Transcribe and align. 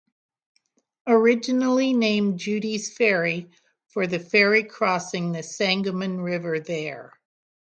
Originally 1.05 1.93
named 1.93 2.39
Judy's 2.39 2.91
Ferry 2.97 3.51
for 3.89 4.07
the 4.07 4.17
ferry 4.17 4.63
crossing 4.63 5.31
the 5.31 5.43
Sangamon 5.43 6.19
River 6.21 6.59
there. 6.59 7.13